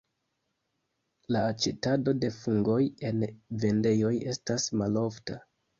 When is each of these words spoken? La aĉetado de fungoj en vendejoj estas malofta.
La 1.35 1.43
aĉetado 1.51 2.15
de 2.23 2.33
fungoj 2.41 2.81
en 3.11 3.23
vendejoj 3.67 4.15
estas 4.35 4.71
malofta. 4.85 5.43